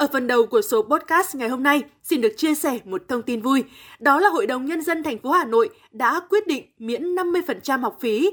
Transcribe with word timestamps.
ở 0.00 0.06
phần 0.12 0.26
đầu 0.26 0.46
của 0.46 0.62
số 0.62 0.82
podcast 0.82 1.34
ngày 1.34 1.48
hôm 1.48 1.62
nay 1.62 1.82
xin 2.02 2.20
được 2.20 2.32
chia 2.36 2.54
sẻ 2.54 2.78
một 2.84 3.02
thông 3.08 3.22
tin 3.22 3.42
vui. 3.42 3.64
Đó 3.98 4.20
là 4.20 4.28
Hội 4.28 4.46
đồng 4.46 4.66
Nhân 4.66 4.82
dân 4.82 5.02
thành 5.02 5.18
phố 5.18 5.30
Hà 5.30 5.44
Nội 5.44 5.68
đã 5.90 6.20
quyết 6.30 6.46
định 6.46 6.64
miễn 6.78 7.14
50% 7.14 7.80
học 7.80 7.98
phí 8.00 8.30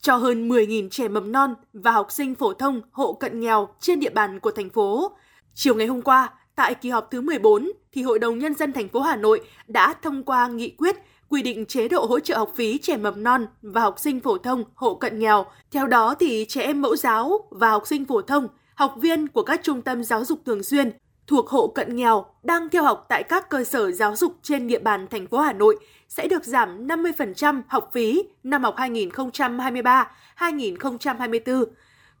cho 0.00 0.16
hơn 0.16 0.48
10.000 0.48 0.88
trẻ 0.88 1.08
mầm 1.08 1.32
non 1.32 1.54
và 1.72 1.90
học 1.90 2.12
sinh 2.12 2.34
phổ 2.34 2.52
thông 2.52 2.80
hộ 2.90 3.12
cận 3.12 3.40
nghèo 3.40 3.68
trên 3.80 4.00
địa 4.00 4.10
bàn 4.10 4.40
của 4.40 4.50
thành 4.50 4.70
phố. 4.70 5.10
Chiều 5.54 5.74
ngày 5.74 5.86
hôm 5.86 6.02
qua, 6.02 6.28
tại 6.56 6.74
kỳ 6.74 6.90
họp 6.90 7.10
thứ 7.10 7.20
14, 7.20 7.70
thì 7.92 8.02
Hội 8.02 8.18
đồng 8.18 8.38
Nhân 8.38 8.54
dân 8.54 8.72
thành 8.72 8.88
phố 8.88 9.00
Hà 9.00 9.16
Nội 9.16 9.40
đã 9.66 9.94
thông 10.02 10.22
qua 10.22 10.48
nghị 10.48 10.70
quyết 10.70 10.96
quy 11.28 11.42
định 11.42 11.66
chế 11.66 11.88
độ 11.88 12.06
hỗ 12.06 12.20
trợ 12.20 12.38
học 12.38 12.52
phí 12.56 12.78
trẻ 12.78 12.96
mầm 12.96 13.22
non 13.22 13.46
và 13.62 13.80
học 13.80 13.98
sinh 13.98 14.20
phổ 14.20 14.38
thông 14.38 14.64
hộ 14.74 14.94
cận 14.94 15.18
nghèo. 15.18 15.46
Theo 15.70 15.86
đó 15.86 16.14
thì 16.14 16.46
trẻ 16.48 16.62
em 16.62 16.82
mẫu 16.82 16.96
giáo 16.96 17.48
và 17.50 17.70
học 17.70 17.86
sinh 17.86 18.04
phổ 18.04 18.22
thông, 18.22 18.48
học 18.74 18.94
viên 19.00 19.28
của 19.28 19.42
các 19.42 19.60
trung 19.62 19.82
tâm 19.82 20.04
giáo 20.04 20.24
dục 20.24 20.38
thường 20.44 20.62
xuyên 20.62 20.92
thuộc 21.30 21.48
hộ 21.48 21.66
cận 21.66 21.96
nghèo 21.96 22.24
đang 22.42 22.68
theo 22.68 22.82
học 22.82 23.06
tại 23.08 23.22
các 23.22 23.48
cơ 23.48 23.64
sở 23.64 23.92
giáo 23.92 24.16
dục 24.16 24.34
trên 24.42 24.68
địa 24.68 24.78
bàn 24.78 25.06
thành 25.10 25.26
phố 25.26 25.38
Hà 25.38 25.52
Nội 25.52 25.76
sẽ 26.08 26.28
được 26.28 26.44
giảm 26.44 26.86
50% 26.86 27.62
học 27.68 27.90
phí 27.92 28.22
năm 28.42 28.62
học 28.62 28.76
2023-2024. 28.76 31.64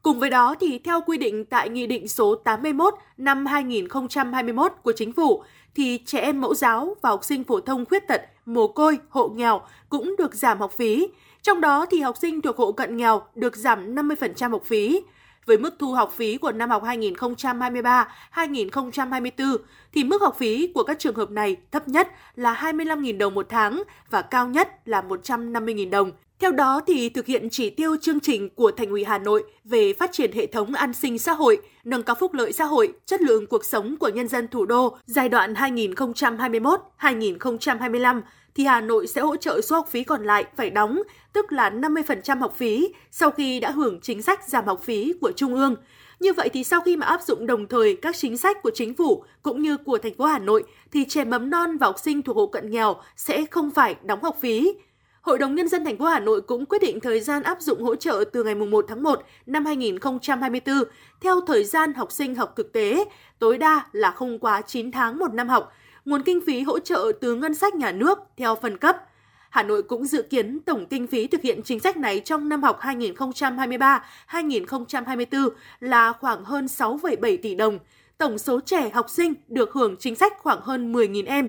Cùng 0.02 0.20
với 0.20 0.30
đó 0.30 0.54
thì 0.60 0.78
theo 0.78 1.00
quy 1.06 1.18
định 1.18 1.44
tại 1.44 1.68
Nghị 1.68 1.86
định 1.86 2.08
số 2.08 2.34
81 2.34 2.94
năm 3.16 3.46
2021 3.46 4.72
của 4.82 4.92
Chính 4.92 5.12
phủ 5.12 5.42
thì 5.74 5.98
trẻ 6.06 6.20
em 6.20 6.40
mẫu 6.40 6.54
giáo 6.54 6.96
và 7.02 7.10
học 7.10 7.24
sinh 7.24 7.44
phổ 7.44 7.60
thông 7.60 7.84
khuyết 7.84 8.08
tật, 8.08 8.22
mồ 8.46 8.68
côi, 8.68 8.98
hộ 9.08 9.28
nghèo 9.28 9.60
cũng 9.88 10.14
được 10.18 10.34
giảm 10.34 10.58
học 10.58 10.72
phí. 10.72 11.08
Trong 11.42 11.60
đó 11.60 11.86
thì 11.90 12.00
học 12.00 12.16
sinh 12.16 12.40
thuộc 12.40 12.56
hộ 12.56 12.72
cận 12.72 12.96
nghèo 12.96 13.22
được 13.34 13.56
giảm 13.56 13.94
50% 13.94 14.50
học 14.50 14.62
phí. 14.64 15.00
Với 15.46 15.58
mức 15.58 15.74
thu 15.78 15.92
học 15.92 16.12
phí 16.16 16.38
của 16.38 16.52
năm 16.52 16.70
học 16.70 16.82
2023-2024 16.82 19.56
thì 19.92 20.04
mức 20.04 20.22
học 20.22 20.36
phí 20.38 20.72
của 20.74 20.84
các 20.84 20.98
trường 20.98 21.14
hợp 21.14 21.30
này 21.30 21.56
thấp 21.72 21.88
nhất 21.88 22.08
là 22.36 22.54
25.000 22.54 23.18
đồng 23.18 23.34
một 23.34 23.46
tháng 23.48 23.82
và 24.10 24.22
cao 24.22 24.48
nhất 24.48 24.68
là 24.84 25.02
150.000 25.02 25.90
đồng. 25.90 26.12
Theo 26.40 26.52
đó 26.52 26.80
thì 26.86 27.08
thực 27.08 27.26
hiện 27.26 27.48
chỉ 27.50 27.70
tiêu 27.70 27.96
chương 28.00 28.20
trình 28.20 28.48
của 28.54 28.70
Thành 28.70 28.90
ủy 28.90 29.04
Hà 29.04 29.18
Nội 29.18 29.44
về 29.64 29.92
phát 29.92 30.12
triển 30.12 30.32
hệ 30.32 30.46
thống 30.46 30.74
an 30.74 30.92
sinh 30.92 31.18
xã 31.18 31.32
hội, 31.32 31.58
nâng 31.84 32.02
cao 32.02 32.16
phúc 32.20 32.34
lợi 32.34 32.52
xã 32.52 32.64
hội, 32.64 32.92
chất 33.06 33.20
lượng 33.20 33.46
cuộc 33.46 33.64
sống 33.64 33.96
của 33.96 34.08
nhân 34.08 34.28
dân 34.28 34.48
thủ 34.48 34.66
đô 34.66 34.96
giai 35.06 35.28
đoạn 35.28 35.54
2021-2025 35.54 38.20
thì 38.54 38.64
Hà 38.64 38.80
Nội 38.80 39.06
sẽ 39.06 39.20
hỗ 39.20 39.36
trợ 39.36 39.60
số 39.60 39.76
học 39.76 39.88
phí 39.90 40.04
còn 40.04 40.24
lại 40.24 40.44
phải 40.56 40.70
đóng, 40.70 41.02
tức 41.32 41.52
là 41.52 41.70
50% 41.70 42.38
học 42.38 42.54
phí 42.56 42.88
sau 43.10 43.30
khi 43.30 43.60
đã 43.60 43.70
hưởng 43.70 44.00
chính 44.00 44.22
sách 44.22 44.48
giảm 44.48 44.66
học 44.66 44.82
phí 44.82 45.12
của 45.20 45.32
Trung 45.36 45.54
ương. 45.54 45.76
Như 46.20 46.32
vậy 46.32 46.48
thì 46.48 46.64
sau 46.64 46.80
khi 46.80 46.96
mà 46.96 47.06
áp 47.06 47.22
dụng 47.22 47.46
đồng 47.46 47.68
thời 47.68 47.96
các 47.96 48.16
chính 48.16 48.36
sách 48.36 48.62
của 48.62 48.70
chính 48.74 48.94
phủ 48.94 49.24
cũng 49.42 49.62
như 49.62 49.76
của 49.76 49.98
thành 49.98 50.14
phố 50.14 50.24
Hà 50.24 50.38
Nội 50.38 50.64
thì 50.92 51.04
trẻ 51.04 51.24
mầm 51.24 51.50
non 51.50 51.78
và 51.78 51.86
học 51.86 51.98
sinh 51.98 52.22
thuộc 52.22 52.36
hộ 52.36 52.46
cận 52.46 52.70
nghèo 52.70 52.96
sẽ 53.16 53.44
không 53.50 53.70
phải 53.70 53.96
đóng 54.02 54.22
học 54.22 54.36
phí. 54.40 54.72
Hội 55.20 55.38
đồng 55.38 55.54
Nhân 55.54 55.68
dân 55.68 55.84
thành 55.84 55.98
phố 55.98 56.04
Hà 56.04 56.20
Nội 56.20 56.40
cũng 56.40 56.66
quyết 56.66 56.82
định 56.82 57.00
thời 57.00 57.20
gian 57.20 57.42
áp 57.42 57.60
dụng 57.60 57.82
hỗ 57.82 57.96
trợ 57.96 58.24
từ 58.32 58.44
ngày 58.44 58.54
1 58.54 58.84
tháng 58.88 59.02
1 59.02 59.22
năm 59.46 59.64
2024 59.64 60.74
theo 61.20 61.40
thời 61.46 61.64
gian 61.64 61.94
học 61.94 62.12
sinh 62.12 62.34
học 62.34 62.52
thực 62.56 62.72
tế, 62.72 63.04
tối 63.38 63.58
đa 63.58 63.86
là 63.92 64.10
không 64.10 64.38
quá 64.38 64.62
9 64.62 64.92
tháng 64.92 65.18
một 65.18 65.34
năm 65.34 65.48
học, 65.48 65.72
nguồn 66.04 66.22
kinh 66.22 66.40
phí 66.46 66.60
hỗ 66.60 66.78
trợ 66.78 67.12
từ 67.20 67.34
ngân 67.34 67.54
sách 67.54 67.74
nhà 67.74 67.92
nước 67.92 68.18
theo 68.36 68.54
phân 68.54 68.78
cấp. 68.78 68.96
Hà 69.50 69.62
Nội 69.62 69.82
cũng 69.82 70.04
dự 70.04 70.22
kiến 70.22 70.60
tổng 70.60 70.86
kinh 70.86 71.06
phí 71.06 71.26
thực 71.26 71.42
hiện 71.42 71.62
chính 71.62 71.80
sách 71.80 71.96
này 71.96 72.20
trong 72.20 72.48
năm 72.48 72.62
học 72.62 72.80
2023-2024 72.80 75.50
là 75.80 76.12
khoảng 76.12 76.44
hơn 76.44 76.66
6,7 76.66 77.38
tỷ 77.42 77.54
đồng. 77.54 77.78
Tổng 78.18 78.38
số 78.38 78.60
trẻ 78.60 78.90
học 78.90 79.10
sinh 79.10 79.34
được 79.48 79.72
hưởng 79.72 79.96
chính 79.96 80.14
sách 80.14 80.32
khoảng 80.38 80.60
hơn 80.60 80.92
10.000 80.92 81.26
em. 81.26 81.48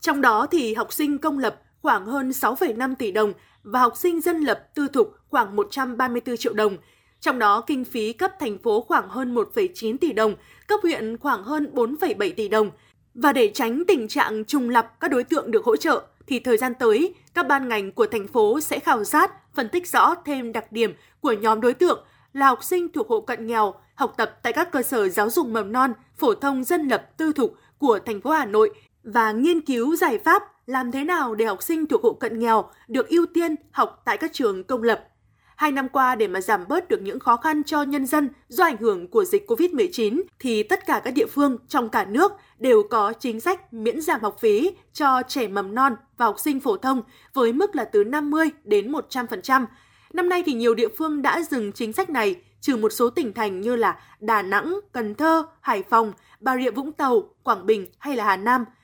Trong 0.00 0.20
đó 0.20 0.46
thì 0.46 0.74
học 0.74 0.92
sinh 0.92 1.18
công 1.18 1.38
lập 1.38 1.56
khoảng 1.82 2.06
hơn 2.06 2.30
6,5 2.30 2.94
tỷ 2.94 3.10
đồng 3.10 3.32
và 3.62 3.80
học 3.80 3.96
sinh 3.96 4.20
dân 4.20 4.40
lập 4.40 4.68
tư 4.74 4.88
thục 4.92 5.14
khoảng 5.28 5.56
134 5.56 6.36
triệu 6.36 6.52
đồng. 6.52 6.76
Trong 7.20 7.38
đó, 7.38 7.60
kinh 7.60 7.84
phí 7.84 8.12
cấp 8.12 8.32
thành 8.40 8.58
phố 8.58 8.80
khoảng 8.80 9.08
hơn 9.08 9.34
1,9 9.34 9.96
tỷ 9.98 10.12
đồng, 10.12 10.34
cấp 10.66 10.80
huyện 10.82 11.18
khoảng 11.18 11.42
hơn 11.44 11.70
4,7 11.74 12.32
tỷ 12.36 12.48
đồng. 12.48 12.70
Và 13.14 13.32
để 13.32 13.50
tránh 13.54 13.82
tình 13.88 14.08
trạng 14.08 14.44
trùng 14.44 14.70
lập 14.70 14.92
các 15.00 15.10
đối 15.10 15.24
tượng 15.24 15.50
được 15.50 15.64
hỗ 15.64 15.76
trợ, 15.76 16.02
thì 16.26 16.38
thời 16.38 16.56
gian 16.56 16.72
tới, 16.78 17.14
các 17.34 17.46
ban 17.46 17.68
ngành 17.68 17.92
của 17.92 18.06
thành 18.06 18.28
phố 18.28 18.60
sẽ 18.60 18.78
khảo 18.78 19.04
sát, 19.04 19.54
phân 19.54 19.68
tích 19.68 19.88
rõ 19.88 20.14
thêm 20.24 20.52
đặc 20.52 20.72
điểm 20.72 20.94
của 21.20 21.32
nhóm 21.32 21.60
đối 21.60 21.74
tượng 21.74 22.04
là 22.32 22.46
học 22.46 22.64
sinh 22.64 22.92
thuộc 22.92 23.08
hộ 23.08 23.20
cận 23.20 23.46
nghèo, 23.46 23.74
học 23.94 24.14
tập 24.16 24.38
tại 24.42 24.52
các 24.52 24.72
cơ 24.72 24.82
sở 24.82 25.08
giáo 25.08 25.30
dục 25.30 25.46
mầm 25.46 25.72
non, 25.72 25.92
phổ 26.16 26.34
thông 26.34 26.64
dân 26.64 26.88
lập 26.88 27.10
tư 27.16 27.32
thục 27.32 27.54
của 27.78 27.98
thành 28.06 28.20
phố 28.20 28.30
Hà 28.30 28.44
Nội 28.44 28.70
và 29.04 29.32
nghiên 29.32 29.60
cứu 29.60 29.96
giải 29.96 30.18
pháp 30.18 30.42
làm 30.66 30.92
thế 30.92 31.04
nào 31.04 31.34
để 31.34 31.44
học 31.44 31.62
sinh 31.62 31.86
thuộc 31.86 32.02
hộ 32.02 32.12
cận 32.12 32.38
nghèo 32.38 32.70
được 32.88 33.08
ưu 33.08 33.26
tiên 33.26 33.54
học 33.70 34.02
tại 34.04 34.18
các 34.18 34.32
trường 34.32 34.64
công 34.64 34.82
lập. 34.82 35.08
Hai 35.56 35.72
năm 35.72 35.88
qua 35.88 36.14
để 36.14 36.28
mà 36.28 36.40
giảm 36.40 36.64
bớt 36.68 36.88
được 36.88 37.02
những 37.02 37.20
khó 37.20 37.36
khăn 37.36 37.62
cho 37.64 37.82
nhân 37.82 38.06
dân 38.06 38.28
do 38.48 38.64
ảnh 38.64 38.76
hưởng 38.76 39.08
của 39.08 39.24
dịch 39.24 39.50
COVID-19 39.50 40.22
thì 40.38 40.62
tất 40.62 40.86
cả 40.86 41.00
các 41.04 41.14
địa 41.14 41.26
phương 41.26 41.58
trong 41.68 41.88
cả 41.88 42.04
nước 42.04 42.32
đều 42.58 42.82
có 42.90 43.12
chính 43.12 43.40
sách 43.40 43.72
miễn 43.72 44.00
giảm 44.00 44.20
học 44.20 44.36
phí 44.40 44.70
cho 44.92 45.22
trẻ 45.28 45.48
mầm 45.48 45.74
non 45.74 45.96
và 46.16 46.26
học 46.26 46.38
sinh 46.38 46.60
phổ 46.60 46.76
thông 46.76 47.02
với 47.34 47.52
mức 47.52 47.76
là 47.76 47.84
từ 47.84 48.04
50 48.04 48.50
đến 48.64 48.92
100%. 48.92 49.66
Năm 50.12 50.28
nay 50.28 50.42
thì 50.46 50.52
nhiều 50.52 50.74
địa 50.74 50.88
phương 50.98 51.22
đã 51.22 51.42
dừng 51.42 51.72
chính 51.72 51.92
sách 51.92 52.10
này, 52.10 52.36
trừ 52.60 52.76
một 52.76 52.92
số 52.92 53.10
tỉnh 53.10 53.32
thành 53.32 53.60
như 53.60 53.76
là 53.76 54.00
Đà 54.20 54.42
Nẵng, 54.42 54.80
Cần 54.92 55.14
Thơ, 55.14 55.46
Hải 55.60 55.82
Phòng, 55.90 56.12
Bà 56.40 56.56
Rịa 56.56 56.70
Vũng 56.70 56.92
Tàu, 56.92 57.22
Quảng 57.42 57.66
Bình 57.66 57.86
hay 57.98 58.16
là 58.16 58.24
Hà 58.24 58.36
Nam– 58.36 58.64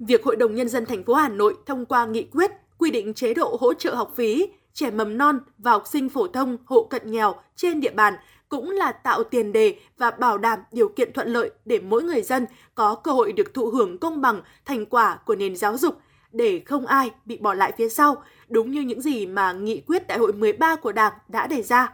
Việc 0.00 0.24
Hội 0.24 0.36
đồng 0.36 0.54
Nhân 0.54 0.68
dân 0.68 0.86
thành 0.86 1.04
phố 1.04 1.14
Hà 1.14 1.28
Nội 1.28 1.54
thông 1.66 1.86
qua 1.86 2.06
nghị 2.06 2.22
quyết 2.22 2.50
quy 2.78 2.90
định 2.90 3.14
chế 3.14 3.34
độ 3.34 3.56
hỗ 3.60 3.74
trợ 3.74 3.94
học 3.94 4.12
phí 4.16 4.48
trẻ 4.72 4.90
mầm 4.90 5.18
non 5.18 5.38
và 5.58 5.70
học 5.70 5.84
sinh 5.86 6.08
phổ 6.08 6.26
thông 6.26 6.56
hộ 6.64 6.84
cận 6.90 7.10
nghèo 7.10 7.34
trên 7.56 7.80
địa 7.80 7.90
bàn 7.90 8.14
cũng 8.48 8.70
là 8.70 8.92
tạo 8.92 9.24
tiền 9.24 9.52
đề 9.52 9.76
và 9.98 10.10
bảo 10.10 10.38
đảm 10.38 10.58
điều 10.72 10.88
kiện 10.88 11.12
thuận 11.12 11.28
lợi 11.28 11.50
để 11.64 11.80
mỗi 11.80 12.02
người 12.02 12.22
dân 12.22 12.46
có 12.74 12.94
cơ 12.94 13.12
hội 13.12 13.32
được 13.32 13.54
thụ 13.54 13.70
hưởng 13.70 13.98
công 13.98 14.20
bằng 14.20 14.42
thành 14.64 14.86
quả 14.86 15.18
của 15.24 15.34
nền 15.34 15.56
giáo 15.56 15.76
dục 15.76 15.96
để 16.32 16.62
không 16.66 16.86
ai 16.86 17.10
bị 17.24 17.36
bỏ 17.36 17.54
lại 17.54 17.72
phía 17.78 17.88
sau, 17.88 18.22
đúng 18.48 18.70
như 18.70 18.80
những 18.80 19.00
gì 19.00 19.26
mà 19.26 19.52
nghị 19.52 19.80
quyết 19.86 20.06
đại 20.06 20.18
hội 20.18 20.32
13 20.32 20.76
của 20.76 20.92
Đảng 20.92 21.12
đã 21.28 21.46
đề 21.46 21.62
ra. 21.62 21.92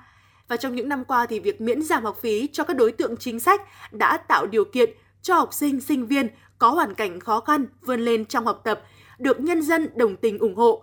Và 0.48 0.56
trong 0.56 0.74
những 0.74 0.88
năm 0.88 1.04
qua 1.04 1.26
thì 1.26 1.40
việc 1.40 1.60
miễn 1.60 1.82
giảm 1.82 2.04
học 2.04 2.18
phí 2.20 2.48
cho 2.52 2.64
các 2.64 2.76
đối 2.76 2.92
tượng 2.92 3.16
chính 3.16 3.40
sách 3.40 3.62
đã 3.92 4.16
tạo 4.16 4.46
điều 4.46 4.64
kiện 4.64 4.90
cho 5.22 5.34
học 5.34 5.54
sinh, 5.54 5.80
sinh 5.80 6.06
viên 6.06 6.28
có 6.58 6.70
hoàn 6.70 6.94
cảnh 6.94 7.20
khó 7.20 7.40
khăn 7.40 7.66
vươn 7.80 8.00
lên 8.00 8.24
trong 8.24 8.46
học 8.46 8.60
tập, 8.64 8.82
được 9.18 9.40
nhân 9.40 9.62
dân 9.62 9.88
đồng 9.94 10.16
tình 10.16 10.38
ủng 10.38 10.54
hộ. 10.54 10.82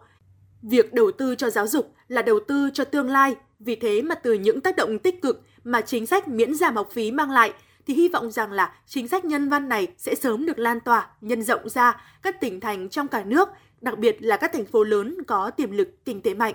Việc 0.62 0.94
đầu 0.94 1.12
tư 1.12 1.36
cho 1.36 1.50
giáo 1.50 1.68
dục 1.68 1.94
là 2.08 2.22
đầu 2.22 2.40
tư 2.48 2.70
cho 2.74 2.84
tương 2.84 3.10
lai, 3.10 3.36
vì 3.60 3.76
thế 3.76 4.02
mà 4.02 4.16
từ 4.16 4.34
những 4.34 4.62
tác 4.62 4.76
động 4.76 5.00
tích 5.00 5.22
cực 5.22 5.42
mà 5.64 5.82
chính 5.82 6.06
sách 6.06 6.28
miễn 6.28 6.56
giảm 6.56 6.76
học 6.76 6.90
phí 6.92 7.12
mang 7.12 7.32
lại 7.32 7.54
thì 7.88 7.94
hy 7.94 8.10
vọng 8.10 8.32
rằng 8.32 8.52
là 8.52 8.74
chính 8.88 9.08
sách 9.08 9.26
nhân 9.26 9.50
văn 9.50 9.70
này 9.70 9.88
sẽ 9.98 10.16
sớm 10.16 10.46
được 10.46 10.60
lan 10.60 10.80
tỏa, 10.80 11.10
nhân 11.22 11.42
rộng 11.42 11.70
ra 11.70 12.02
các 12.22 12.42
tỉnh 12.42 12.60
thành 12.60 12.90
trong 12.90 13.08
cả 13.08 13.24
nước, 13.24 13.50
đặc 13.82 13.98
biệt 13.98 14.18
là 14.20 14.38
các 14.38 14.54
thành 14.54 14.66
phố 14.66 14.84
lớn 14.84 15.18
có 15.28 15.50
tiềm 15.50 15.72
lực 15.72 16.06
kinh 16.06 16.22
tế 16.22 16.34
mạnh. 16.34 16.54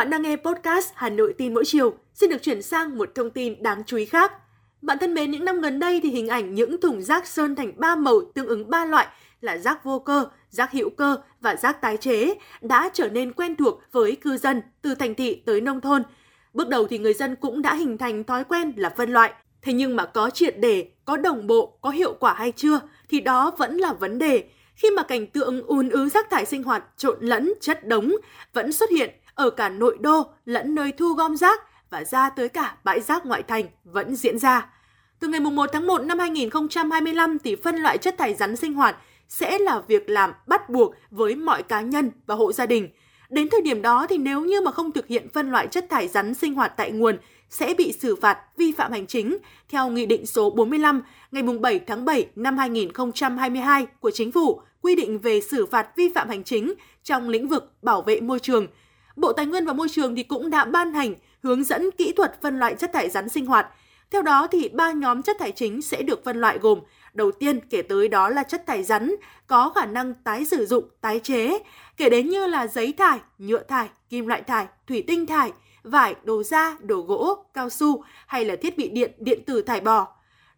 Bạn 0.00 0.10
đang 0.10 0.22
nghe 0.22 0.36
podcast 0.36 0.90
Hà 0.94 1.08
Nội 1.08 1.34
tin 1.38 1.54
mỗi 1.54 1.64
chiều. 1.66 1.94
Xin 2.14 2.30
được 2.30 2.42
chuyển 2.42 2.62
sang 2.62 2.98
một 2.98 3.14
thông 3.14 3.30
tin 3.30 3.62
đáng 3.62 3.82
chú 3.86 3.96
ý 3.96 4.04
khác. 4.04 4.32
Bạn 4.82 4.98
thân 4.98 5.14
mến, 5.14 5.30
những 5.30 5.44
năm 5.44 5.60
gần 5.60 5.78
đây 5.78 6.00
thì 6.02 6.10
hình 6.10 6.28
ảnh 6.28 6.54
những 6.54 6.80
thùng 6.80 7.02
rác 7.02 7.26
sơn 7.26 7.56
thành 7.56 7.72
ba 7.76 7.96
màu 7.96 8.20
tương 8.34 8.46
ứng 8.46 8.70
ba 8.70 8.84
loại 8.84 9.06
là 9.40 9.58
rác 9.58 9.84
vô 9.84 9.98
cơ, 9.98 10.24
rác 10.50 10.72
hữu 10.72 10.90
cơ 10.90 11.16
và 11.40 11.56
rác 11.56 11.80
tái 11.80 11.96
chế 11.96 12.34
đã 12.60 12.90
trở 12.92 13.08
nên 13.08 13.32
quen 13.32 13.56
thuộc 13.56 13.80
với 13.92 14.16
cư 14.16 14.36
dân 14.36 14.62
từ 14.82 14.94
thành 14.94 15.14
thị 15.14 15.42
tới 15.46 15.60
nông 15.60 15.80
thôn. 15.80 16.02
Bước 16.54 16.68
đầu 16.68 16.86
thì 16.86 16.98
người 16.98 17.14
dân 17.14 17.36
cũng 17.36 17.62
đã 17.62 17.74
hình 17.74 17.98
thành 17.98 18.24
thói 18.24 18.44
quen 18.44 18.72
là 18.76 18.90
phân 18.96 19.12
loại. 19.12 19.32
Thế 19.62 19.72
nhưng 19.72 19.96
mà 19.96 20.06
có 20.06 20.30
triệt 20.30 20.58
để, 20.58 20.90
có 21.04 21.16
đồng 21.16 21.46
bộ, 21.46 21.78
có 21.80 21.90
hiệu 21.90 22.14
quả 22.20 22.34
hay 22.34 22.52
chưa 22.56 22.80
thì 23.08 23.20
đó 23.20 23.52
vẫn 23.58 23.76
là 23.76 23.92
vấn 23.92 24.18
đề. 24.18 24.44
Khi 24.74 24.90
mà 24.90 25.02
cảnh 25.02 25.26
tượng 25.26 25.62
ùn 25.66 25.88
ứ 25.88 26.08
rác 26.08 26.30
thải 26.30 26.46
sinh 26.46 26.62
hoạt 26.62 26.84
trộn 26.96 27.18
lẫn 27.20 27.52
chất 27.60 27.86
đống 27.86 28.12
vẫn 28.52 28.72
xuất 28.72 28.90
hiện 28.90 29.10
ở 29.40 29.50
cả 29.50 29.68
nội 29.68 29.96
đô 30.00 30.26
lẫn 30.44 30.74
nơi 30.74 30.92
thu 30.92 31.14
gom 31.14 31.36
rác 31.36 31.60
và 31.90 32.04
ra 32.04 32.30
tới 32.30 32.48
cả 32.48 32.76
bãi 32.84 33.00
rác 33.00 33.26
ngoại 33.26 33.42
thành 33.42 33.64
vẫn 33.84 34.16
diễn 34.16 34.38
ra. 34.38 34.68
Từ 35.20 35.28
ngày 35.28 35.40
1 35.40 35.70
tháng 35.72 35.86
1 35.86 35.98
năm 35.98 36.18
2025 36.18 37.38
thì 37.44 37.56
phân 37.56 37.76
loại 37.76 37.98
chất 37.98 38.18
thải 38.18 38.34
rắn 38.34 38.56
sinh 38.56 38.74
hoạt 38.74 38.96
sẽ 39.28 39.58
là 39.58 39.82
việc 39.88 40.10
làm 40.10 40.32
bắt 40.46 40.70
buộc 40.70 40.94
với 41.10 41.34
mọi 41.34 41.62
cá 41.62 41.80
nhân 41.80 42.10
và 42.26 42.34
hộ 42.34 42.52
gia 42.52 42.66
đình. 42.66 42.88
Đến 43.30 43.48
thời 43.48 43.60
điểm 43.60 43.82
đó 43.82 44.06
thì 44.06 44.18
nếu 44.18 44.44
như 44.44 44.60
mà 44.60 44.70
không 44.70 44.92
thực 44.92 45.06
hiện 45.06 45.28
phân 45.34 45.50
loại 45.50 45.66
chất 45.66 45.86
thải 45.90 46.08
rắn 46.08 46.34
sinh 46.34 46.54
hoạt 46.54 46.72
tại 46.76 46.90
nguồn, 46.90 47.18
sẽ 47.50 47.74
bị 47.74 47.92
xử 47.92 48.16
phạt 48.16 48.38
vi 48.56 48.72
phạm 48.72 48.92
hành 48.92 49.06
chính 49.06 49.36
theo 49.68 49.88
Nghị 49.88 50.06
định 50.06 50.26
số 50.26 50.50
45 50.50 51.02
ngày 51.30 51.42
7 51.42 51.78
tháng 51.78 52.04
7 52.04 52.26
năm 52.36 52.58
2022 52.58 53.86
của 54.00 54.10
Chính 54.10 54.32
phủ 54.32 54.60
quy 54.82 54.96
định 54.96 55.18
về 55.18 55.40
xử 55.40 55.66
phạt 55.66 55.96
vi 55.96 56.08
phạm 56.14 56.28
hành 56.28 56.44
chính 56.44 56.74
trong 57.04 57.28
lĩnh 57.28 57.48
vực 57.48 57.72
bảo 57.82 58.02
vệ 58.02 58.20
môi 58.20 58.38
trường. 58.38 58.66
Bộ 59.20 59.32
Tài 59.32 59.46
nguyên 59.46 59.66
và 59.66 59.72
Môi 59.72 59.88
trường 59.88 60.14
thì 60.14 60.22
cũng 60.22 60.50
đã 60.50 60.64
ban 60.64 60.94
hành 60.94 61.14
hướng 61.42 61.64
dẫn 61.64 61.90
kỹ 61.90 62.12
thuật 62.12 62.42
phân 62.42 62.58
loại 62.58 62.74
chất 62.74 62.90
thải 62.92 63.10
rắn 63.10 63.28
sinh 63.28 63.46
hoạt. 63.46 63.66
Theo 64.10 64.22
đó 64.22 64.46
thì 64.46 64.68
ba 64.68 64.92
nhóm 64.92 65.22
chất 65.22 65.36
thải 65.38 65.52
chính 65.52 65.82
sẽ 65.82 66.02
được 66.02 66.24
phân 66.24 66.40
loại 66.40 66.58
gồm 66.58 66.80
Đầu 67.14 67.30
tiên 67.30 67.60
kể 67.70 67.82
tới 67.82 68.08
đó 68.08 68.28
là 68.28 68.42
chất 68.42 68.66
thải 68.66 68.82
rắn 68.82 69.14
có 69.46 69.72
khả 69.74 69.86
năng 69.86 70.14
tái 70.14 70.44
sử 70.44 70.66
dụng, 70.66 70.84
tái 71.00 71.20
chế, 71.20 71.58
kể 71.96 72.10
đến 72.10 72.28
như 72.28 72.46
là 72.46 72.66
giấy 72.66 72.94
thải, 72.98 73.18
nhựa 73.38 73.62
thải, 73.62 73.88
kim 74.08 74.26
loại 74.26 74.42
thải, 74.42 74.66
thủy 74.86 75.04
tinh 75.06 75.26
thải, 75.26 75.52
vải, 75.82 76.14
đồ 76.24 76.42
da, 76.42 76.76
đồ 76.80 77.00
gỗ, 77.00 77.44
cao 77.54 77.70
su 77.70 78.04
hay 78.26 78.44
là 78.44 78.56
thiết 78.56 78.78
bị 78.78 78.88
điện, 78.88 79.12
điện 79.18 79.44
tử 79.46 79.62
thải 79.62 79.80
bò. 79.80 80.08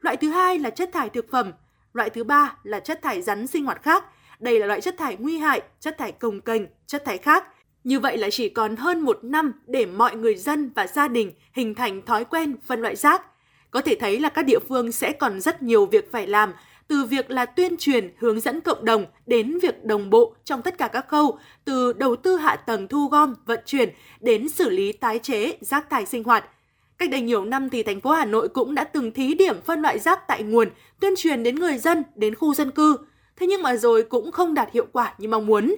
Loại 0.00 0.16
thứ 0.16 0.30
hai 0.30 0.58
là 0.58 0.70
chất 0.70 0.90
thải 0.92 1.10
thực 1.10 1.30
phẩm. 1.30 1.52
Loại 1.92 2.10
thứ 2.10 2.24
ba 2.24 2.56
là 2.62 2.80
chất 2.80 3.02
thải 3.02 3.22
rắn 3.22 3.46
sinh 3.46 3.64
hoạt 3.64 3.82
khác. 3.82 4.04
Đây 4.40 4.60
là 4.60 4.66
loại 4.66 4.80
chất 4.80 4.94
thải 4.98 5.16
nguy 5.16 5.38
hại, 5.38 5.62
chất 5.80 5.98
thải 5.98 6.12
cồng 6.12 6.40
kềnh, 6.40 6.62
chất 6.86 7.04
thải 7.04 7.18
khác. 7.18 7.44
Như 7.84 8.00
vậy 8.00 8.19
là 8.19 8.31
chỉ 8.31 8.49
còn 8.49 8.76
hơn 8.76 9.00
một 9.00 9.19
năm 9.23 9.52
để 9.67 9.87
mọi 9.87 10.17
người 10.17 10.37
dân 10.37 10.70
và 10.75 10.87
gia 10.87 11.08
đình 11.08 11.32
hình 11.52 11.75
thành 11.75 12.02
thói 12.02 12.25
quen 12.25 12.56
phân 12.67 12.81
loại 12.81 12.96
rác. 12.96 13.23
Có 13.70 13.81
thể 13.81 13.96
thấy 14.00 14.20
là 14.20 14.29
các 14.29 14.43
địa 14.43 14.58
phương 14.69 14.93
sẽ 14.93 15.12
còn 15.12 15.40
rất 15.40 15.62
nhiều 15.62 15.87
việc 15.87 16.12
phải 16.12 16.26
làm, 16.26 16.52
từ 16.88 17.05
việc 17.05 17.31
là 17.31 17.46
tuyên 17.46 17.76
truyền, 17.76 18.14
hướng 18.19 18.40
dẫn 18.40 18.61
cộng 18.61 18.84
đồng 18.84 19.06
đến 19.26 19.58
việc 19.58 19.84
đồng 19.84 20.11
bộ 20.11 20.34
trong 20.44 20.62
tất 20.62 20.79
cả 20.79 20.88
các 20.88 21.08
khâu, 21.08 21.38
từ 21.64 21.93
đầu 21.93 22.17
tư 22.17 22.37
hạ 22.37 22.56
tầng 22.56 22.88
thu 22.88 23.08
gom, 23.08 23.34
vận 23.46 23.61
chuyển 23.67 23.88
đến 24.20 24.49
xử 24.49 24.70
lý 24.70 24.93
tái 24.93 25.19
chế 25.19 25.56
rác 25.61 25.90
thải 25.90 26.06
sinh 26.06 26.25
hoạt. 26.25 26.44
Cách 26.99 27.11
đây 27.11 27.20
nhiều 27.20 27.44
năm 27.44 27.70
thì 27.70 27.82
thành 27.82 28.00
phố 28.00 28.11
Hà 28.11 28.25
Nội 28.25 28.49
cũng 28.49 28.75
đã 28.75 28.84
từng 28.84 29.12
thí 29.12 29.34
điểm 29.34 29.61
phân 29.64 29.82
loại 29.82 29.99
rác 29.99 30.29
tại 30.29 30.43
nguồn, 30.43 30.69
tuyên 31.00 31.14
truyền 31.17 31.43
đến 31.43 31.56
người 31.56 31.79
dân, 31.79 32.02
đến 32.14 32.34
khu 32.34 32.55
dân 32.55 32.70
cư. 32.70 32.96
Thế 33.37 33.46
nhưng 33.46 33.62
mà 33.62 33.76
rồi 33.76 34.02
cũng 34.02 34.32
không 34.32 34.55
đạt 34.55 34.73
hiệu 34.73 34.87
quả 34.93 35.14
như 35.19 35.29
mong 35.29 35.46
muốn. 35.46 35.75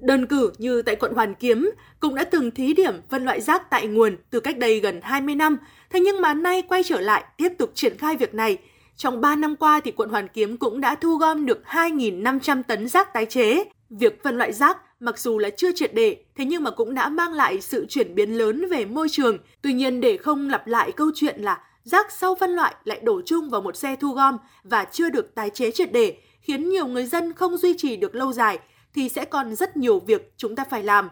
Đơn 0.00 0.26
cử 0.26 0.52
như 0.58 0.82
tại 0.82 0.96
quận 0.96 1.12
Hoàn 1.14 1.34
Kiếm 1.34 1.70
cũng 2.00 2.14
đã 2.14 2.24
từng 2.24 2.50
thí 2.50 2.74
điểm 2.74 2.94
phân 3.10 3.24
loại 3.24 3.40
rác 3.40 3.70
tại 3.70 3.86
nguồn 3.86 4.16
từ 4.30 4.40
cách 4.40 4.58
đây 4.58 4.80
gần 4.80 5.00
20 5.02 5.34
năm, 5.34 5.58
thế 5.90 6.00
nhưng 6.00 6.20
mà 6.20 6.34
nay 6.34 6.62
quay 6.62 6.82
trở 6.82 7.00
lại 7.00 7.24
tiếp 7.36 7.52
tục 7.58 7.70
triển 7.74 7.98
khai 7.98 8.16
việc 8.16 8.34
này. 8.34 8.58
Trong 8.96 9.20
3 9.20 9.36
năm 9.36 9.56
qua 9.56 9.80
thì 9.80 9.90
quận 9.90 10.08
Hoàn 10.08 10.28
Kiếm 10.28 10.56
cũng 10.56 10.80
đã 10.80 10.94
thu 10.94 11.16
gom 11.16 11.46
được 11.46 11.62
2.500 11.66 12.62
tấn 12.62 12.88
rác 12.88 13.12
tái 13.12 13.26
chế. 13.26 13.64
Việc 13.90 14.22
phân 14.22 14.38
loại 14.38 14.52
rác 14.52 14.78
mặc 15.00 15.18
dù 15.18 15.38
là 15.38 15.50
chưa 15.50 15.72
triệt 15.72 15.94
để, 15.94 16.16
thế 16.36 16.44
nhưng 16.44 16.62
mà 16.62 16.70
cũng 16.70 16.94
đã 16.94 17.08
mang 17.08 17.32
lại 17.32 17.60
sự 17.60 17.86
chuyển 17.88 18.14
biến 18.14 18.38
lớn 18.38 18.68
về 18.70 18.84
môi 18.84 19.08
trường. 19.08 19.38
Tuy 19.62 19.72
nhiên 19.72 20.00
để 20.00 20.16
không 20.16 20.48
lặp 20.48 20.66
lại 20.66 20.92
câu 20.92 21.10
chuyện 21.14 21.42
là 21.42 21.60
rác 21.84 22.12
sau 22.12 22.34
phân 22.34 22.50
loại 22.50 22.74
lại 22.84 23.00
đổ 23.02 23.20
chung 23.26 23.50
vào 23.50 23.60
một 23.60 23.76
xe 23.76 23.96
thu 23.96 24.12
gom 24.12 24.36
và 24.64 24.84
chưa 24.84 25.10
được 25.10 25.34
tái 25.34 25.50
chế 25.50 25.70
triệt 25.70 25.92
để, 25.92 26.16
khiến 26.40 26.68
nhiều 26.68 26.86
người 26.86 27.06
dân 27.06 27.32
không 27.32 27.56
duy 27.56 27.74
trì 27.78 27.96
được 27.96 28.14
lâu 28.14 28.32
dài, 28.32 28.58
thì 28.94 29.08
sẽ 29.08 29.24
còn 29.24 29.54
rất 29.54 29.76
nhiều 29.76 29.98
việc 29.98 30.32
chúng 30.36 30.56
ta 30.56 30.64
phải 30.70 30.82
làm. 30.82 31.08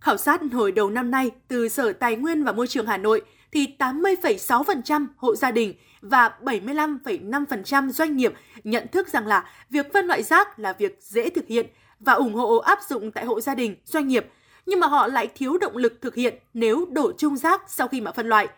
Khảo 0.00 0.16
sát 0.16 0.40
hồi 0.52 0.72
đầu 0.72 0.90
năm 0.90 1.10
nay 1.10 1.30
từ 1.48 1.68
Sở 1.68 1.92
Tài 1.92 2.16
nguyên 2.16 2.44
và 2.44 2.52
Môi 2.52 2.66
trường 2.66 2.86
Hà 2.86 2.96
Nội 2.96 3.22
thì 3.52 3.66
80,6% 3.78 5.06
hộ 5.16 5.36
gia 5.36 5.50
đình 5.50 5.74
và 6.00 6.30
75,5% 6.42 7.90
doanh 7.90 8.16
nghiệp 8.16 8.32
nhận 8.64 8.86
thức 8.88 9.08
rằng 9.08 9.26
là 9.26 9.44
việc 9.70 9.92
phân 9.92 10.06
loại 10.06 10.22
rác 10.22 10.58
là 10.58 10.72
việc 10.72 10.98
dễ 11.00 11.30
thực 11.30 11.46
hiện 11.46 11.66
và 12.00 12.12
ủng 12.12 12.34
hộ 12.34 12.56
áp 12.56 12.78
dụng 12.88 13.10
tại 13.10 13.24
hộ 13.24 13.40
gia 13.40 13.54
đình, 13.54 13.76
doanh 13.84 14.08
nghiệp, 14.08 14.26
nhưng 14.66 14.80
mà 14.80 14.86
họ 14.86 15.06
lại 15.06 15.28
thiếu 15.34 15.58
động 15.58 15.76
lực 15.76 15.98
thực 16.02 16.14
hiện 16.14 16.38
nếu 16.54 16.86
đổ 16.90 17.12
chung 17.18 17.36
rác 17.36 17.62
sau 17.68 17.88
khi 17.88 18.00
mà 18.00 18.12
phân 18.12 18.28
loại. 18.28 18.48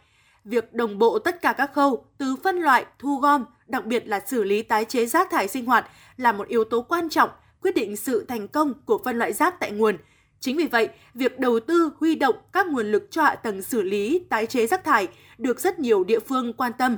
Việc 0.44 0.72
đồng 0.72 0.98
bộ 0.98 1.18
tất 1.18 1.42
cả 1.42 1.52
các 1.52 1.74
khâu 1.74 2.04
từ 2.18 2.36
phân 2.36 2.56
loại, 2.56 2.84
thu 2.98 3.16
gom, 3.16 3.44
đặc 3.66 3.86
biệt 3.86 4.08
là 4.08 4.20
xử 4.26 4.44
lý 4.44 4.62
tái 4.62 4.84
chế 4.84 5.06
rác 5.06 5.30
thải 5.30 5.48
sinh 5.48 5.64
hoạt 5.64 5.86
là 6.16 6.32
một 6.32 6.48
yếu 6.48 6.64
tố 6.64 6.82
quan 6.82 7.08
trọng 7.08 7.30
quyết 7.62 7.74
định 7.74 7.96
sự 7.96 8.24
thành 8.28 8.48
công 8.48 8.74
của 8.84 9.00
phân 9.04 9.18
loại 9.18 9.32
rác 9.32 9.60
tại 9.60 9.70
nguồn. 9.70 9.96
Chính 10.40 10.56
vì 10.56 10.66
vậy, 10.66 10.88
việc 11.14 11.38
đầu 11.38 11.60
tư 11.60 11.90
huy 12.00 12.14
động 12.14 12.34
các 12.52 12.66
nguồn 12.66 12.92
lực 12.92 13.08
cho 13.10 13.22
hạ 13.22 13.34
tầng 13.34 13.62
xử 13.62 13.82
lý, 13.82 14.24
tái 14.30 14.46
chế 14.46 14.66
rác 14.66 14.84
thải 14.84 15.08
được 15.38 15.60
rất 15.60 15.78
nhiều 15.78 16.04
địa 16.04 16.20
phương 16.20 16.52
quan 16.52 16.72
tâm. 16.78 16.96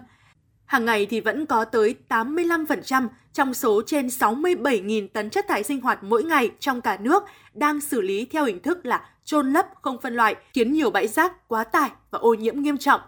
Hàng 0.65 0.85
ngày 0.85 1.07
thì 1.07 1.21
vẫn 1.21 1.47
có 1.47 1.65
tới 1.65 1.95
85% 2.09 3.09
trong 3.33 3.55
số 3.55 3.83
trên 3.87 4.07
67.000 4.07 5.09
tấn 5.09 5.31
chất 5.31 5.49
thải 5.49 5.63
sinh 5.63 5.81
hoạt 5.81 6.05
mỗi 6.05 6.25
ngày 6.25 6.51
trong 6.61 6.81
cả 6.81 6.97
nước 7.01 7.23
đang 7.55 7.81
xử 7.81 8.01
lý 8.01 8.25
theo 8.25 8.45
hình 8.45 8.61
thức 8.61 8.87
là 8.87 9.09
chôn 9.25 9.53
lấp 9.53 9.67
không 9.83 10.01
phân 10.01 10.15
loại, 10.15 10.37
khiến 10.55 10.73
nhiều 10.73 10.91
bãi 10.91 11.09
rác 11.09 11.49
quá 11.49 11.65
tải 11.65 11.91
và 12.11 12.19
ô 12.19 12.35
nhiễm 12.35 12.63
nghiêm 12.63 12.79
trọng. 12.79 13.01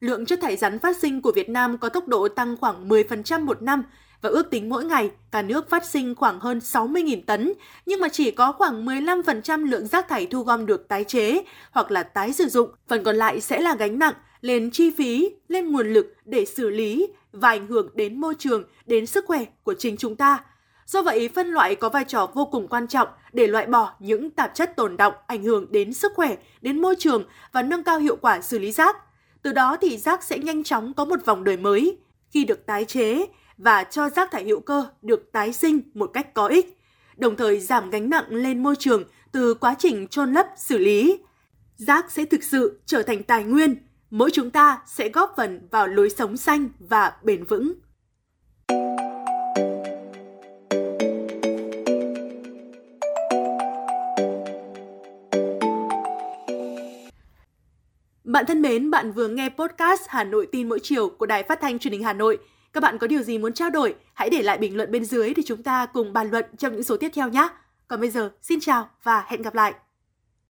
Lượng 0.00 0.26
chất 0.26 0.38
thải 0.42 0.56
rắn 0.56 0.78
phát 0.78 0.96
sinh 0.96 1.22
của 1.22 1.32
Việt 1.32 1.48
Nam 1.48 1.78
có 1.78 1.88
tốc 1.88 2.08
độ 2.08 2.28
tăng 2.28 2.56
khoảng 2.56 2.88
10% 2.88 3.44
một 3.44 3.62
năm, 3.62 3.82
và 4.22 4.30
ước 4.30 4.50
tính 4.50 4.68
mỗi 4.68 4.84
ngày 4.84 5.10
cả 5.30 5.42
nước 5.42 5.70
phát 5.70 5.84
sinh 5.84 6.14
khoảng 6.14 6.40
hơn 6.40 6.58
60.000 6.58 7.20
tấn, 7.26 7.52
nhưng 7.86 8.00
mà 8.00 8.08
chỉ 8.08 8.30
có 8.30 8.52
khoảng 8.52 8.86
15% 8.86 9.64
lượng 9.64 9.86
rác 9.86 10.08
thải 10.08 10.26
thu 10.26 10.42
gom 10.42 10.66
được 10.66 10.88
tái 10.88 11.04
chế 11.04 11.42
hoặc 11.70 11.90
là 11.90 12.02
tái 12.02 12.32
sử 12.32 12.48
dụng, 12.48 12.70
phần 12.88 13.04
còn 13.04 13.16
lại 13.16 13.40
sẽ 13.40 13.60
là 13.60 13.74
gánh 13.74 13.98
nặng 13.98 14.14
lên 14.40 14.70
chi 14.70 14.90
phí, 14.90 15.30
lên 15.48 15.72
nguồn 15.72 15.92
lực 15.92 16.14
để 16.24 16.44
xử 16.44 16.70
lý 16.70 17.08
và 17.32 17.48
ảnh 17.48 17.66
hưởng 17.66 17.88
đến 17.94 18.20
môi 18.20 18.34
trường, 18.38 18.64
đến 18.86 19.06
sức 19.06 19.24
khỏe 19.26 19.44
của 19.62 19.74
chính 19.74 19.96
chúng 19.96 20.16
ta. 20.16 20.44
Do 20.86 21.02
vậy, 21.02 21.28
phân 21.34 21.46
loại 21.46 21.74
có 21.74 21.88
vai 21.88 22.04
trò 22.04 22.26
vô 22.34 22.44
cùng 22.44 22.68
quan 22.68 22.88
trọng 22.88 23.08
để 23.32 23.46
loại 23.46 23.66
bỏ 23.66 23.92
những 23.98 24.30
tạp 24.30 24.54
chất 24.54 24.76
tồn 24.76 24.96
động 24.96 25.14
ảnh 25.26 25.42
hưởng 25.42 25.66
đến 25.70 25.92
sức 25.92 26.12
khỏe, 26.14 26.36
đến 26.60 26.82
môi 26.82 26.96
trường 26.98 27.24
và 27.52 27.62
nâng 27.62 27.82
cao 27.82 27.98
hiệu 27.98 28.16
quả 28.16 28.40
xử 28.40 28.58
lý 28.58 28.72
rác. 28.72 28.96
Từ 29.42 29.52
đó 29.52 29.76
thì 29.80 29.96
rác 29.96 30.22
sẽ 30.22 30.38
nhanh 30.38 30.64
chóng 30.64 30.94
có 30.94 31.04
một 31.04 31.24
vòng 31.24 31.44
đời 31.44 31.56
mới. 31.56 31.98
Khi 32.30 32.44
được 32.44 32.66
tái 32.66 32.84
chế, 32.84 33.26
và 33.62 33.84
cho 33.84 34.10
rác 34.10 34.30
thải 34.30 34.44
hữu 34.44 34.60
cơ 34.60 34.86
được 35.02 35.32
tái 35.32 35.52
sinh 35.52 35.80
một 35.94 36.10
cách 36.14 36.34
có 36.34 36.46
ích, 36.46 36.78
đồng 37.16 37.36
thời 37.36 37.60
giảm 37.60 37.90
gánh 37.90 38.10
nặng 38.10 38.24
lên 38.28 38.62
môi 38.62 38.76
trường 38.78 39.04
từ 39.32 39.54
quá 39.54 39.74
trình 39.78 40.06
chôn 40.08 40.32
lấp 40.32 40.46
xử 40.56 40.78
lý. 40.78 41.18
Rác 41.76 42.10
sẽ 42.10 42.24
thực 42.24 42.42
sự 42.42 42.80
trở 42.86 43.02
thành 43.02 43.22
tài 43.22 43.44
nguyên, 43.44 43.76
mỗi 44.10 44.30
chúng 44.30 44.50
ta 44.50 44.82
sẽ 44.86 45.08
góp 45.08 45.34
phần 45.36 45.68
vào 45.70 45.86
lối 45.86 46.10
sống 46.10 46.36
xanh 46.36 46.68
và 46.78 47.12
bền 47.22 47.44
vững. 47.44 47.72
Bạn 58.24 58.46
thân 58.46 58.62
mến, 58.62 58.90
bạn 58.90 59.12
vừa 59.12 59.28
nghe 59.28 59.48
podcast 59.48 60.02
Hà 60.08 60.24
Nội 60.24 60.46
tin 60.52 60.68
mỗi 60.68 60.78
chiều 60.82 61.08
của 61.08 61.26
Đài 61.26 61.42
Phát 61.42 61.60
thanh 61.60 61.78
Truyền 61.78 61.92
hình 61.92 62.04
Hà 62.04 62.12
Nội. 62.12 62.38
Các 62.72 62.80
bạn 62.80 62.98
có 62.98 63.06
điều 63.06 63.22
gì 63.22 63.38
muốn 63.38 63.52
trao 63.52 63.70
đổi, 63.70 63.94
hãy 64.14 64.30
để 64.30 64.42
lại 64.42 64.58
bình 64.58 64.76
luận 64.76 64.90
bên 64.90 65.04
dưới 65.04 65.34
để 65.34 65.42
chúng 65.46 65.62
ta 65.62 65.86
cùng 65.86 66.12
bàn 66.12 66.30
luận 66.30 66.44
trong 66.58 66.72
những 66.72 66.82
số 66.82 66.96
tiếp 66.96 67.10
theo 67.14 67.28
nhé. 67.28 67.48
Còn 67.88 68.00
bây 68.00 68.10
giờ, 68.10 68.30
xin 68.42 68.60
chào 68.60 68.88
và 69.02 69.24
hẹn 69.28 69.42
gặp 69.42 69.54
lại. 69.54 69.74